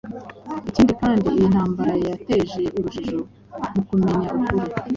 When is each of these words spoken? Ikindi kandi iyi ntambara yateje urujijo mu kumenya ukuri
Ikindi 0.69 0.93
kandi 1.01 1.27
iyi 1.37 1.45
ntambara 1.53 1.93
yateje 2.09 2.61
urujijo 2.77 3.19
mu 3.73 3.81
kumenya 3.87 4.27
ukuri 4.37 4.63